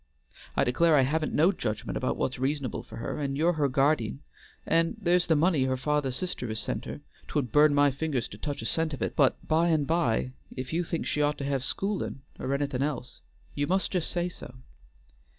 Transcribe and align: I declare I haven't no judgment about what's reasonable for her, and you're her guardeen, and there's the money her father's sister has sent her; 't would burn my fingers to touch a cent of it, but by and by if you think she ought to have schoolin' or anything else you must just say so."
I 0.57 0.63
declare 0.63 0.95
I 0.95 1.01
haven't 1.03 1.31
no 1.31 1.51
judgment 1.51 1.95
about 1.95 2.17
what's 2.17 2.39
reasonable 2.39 2.81
for 2.81 2.95
her, 2.95 3.19
and 3.19 3.37
you're 3.37 3.53
her 3.53 3.67
guardeen, 3.69 4.21
and 4.65 4.97
there's 4.99 5.27
the 5.27 5.35
money 5.35 5.65
her 5.65 5.77
father's 5.77 6.15
sister 6.15 6.47
has 6.47 6.59
sent 6.59 6.85
her; 6.85 7.01
't 7.27 7.33
would 7.35 7.51
burn 7.51 7.75
my 7.75 7.91
fingers 7.91 8.27
to 8.29 8.39
touch 8.39 8.63
a 8.63 8.65
cent 8.65 8.95
of 8.95 9.03
it, 9.03 9.15
but 9.15 9.35
by 9.47 9.69
and 9.69 9.85
by 9.85 10.31
if 10.57 10.73
you 10.73 10.83
think 10.83 11.05
she 11.05 11.21
ought 11.21 11.37
to 11.37 11.43
have 11.45 11.63
schoolin' 11.63 12.21
or 12.39 12.51
anything 12.51 12.81
else 12.81 13.21
you 13.53 13.67
must 13.67 13.91
just 13.91 14.09
say 14.09 14.27
so." 14.27 14.55